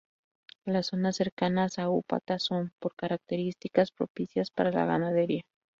[0.65, 5.43] Las zonas cercanas a Upata son, por características, propicias para la ganadería.